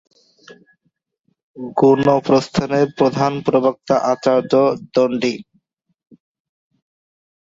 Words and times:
গুণপ্রস্থানের 1.77 2.87
প্রধান 2.97 3.33
প্রবক্তা 3.45 3.95
আচার্য 4.13 4.53
দন্ডী। 4.93 5.35